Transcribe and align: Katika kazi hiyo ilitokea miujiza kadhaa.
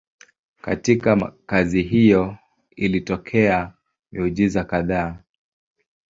Katika 0.61 1.33
kazi 1.45 1.81
hiyo 1.81 2.37
ilitokea 2.75 3.73
miujiza 4.11 4.63
kadhaa. 4.63 5.17